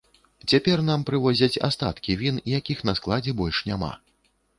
Цяпер 0.51 0.79
нам 0.85 1.03
прывозяць 1.09 1.61
астаткі 1.67 2.15
він, 2.21 2.39
якіх 2.53 2.81
на 2.91 2.95
складзе 3.01 3.35
больш 3.43 3.61
няма. 3.69 3.91